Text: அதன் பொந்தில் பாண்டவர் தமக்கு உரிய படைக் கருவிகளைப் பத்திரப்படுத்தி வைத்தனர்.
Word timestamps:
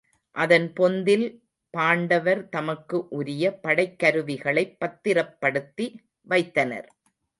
அதன் 0.35 0.73
பொந்தில் 0.73 1.25
பாண்டவர் 1.73 2.49
தமக்கு 2.49 3.07
உரிய 3.09 3.53
படைக் 3.59 3.99
கருவிகளைப் 3.99 4.79
பத்திரப்படுத்தி 4.79 5.87
வைத்தனர். 6.21 6.89